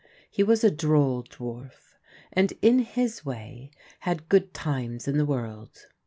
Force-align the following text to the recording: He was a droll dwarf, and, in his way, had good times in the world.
He 0.31 0.41
was 0.41 0.63
a 0.63 0.71
droll 0.71 1.21
dwarf, 1.23 1.95
and, 2.33 2.53
in 2.63 2.79
his 2.79 3.23
way, 3.23 3.69
had 3.99 4.29
good 4.29 4.51
times 4.51 5.07
in 5.07 5.19
the 5.19 5.27
world. 5.27 5.85